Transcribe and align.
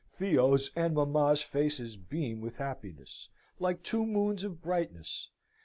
Theo's 0.17 0.71
and 0.75 0.95
mamma's 0.95 1.43
faces 1.43 1.95
beam 1.95 2.41
with 2.41 2.55
happiness, 2.55 3.29
like 3.59 3.83
two 3.83 4.03
moons 4.03 4.43
of 4.43 4.59
brightness.... 4.59 5.29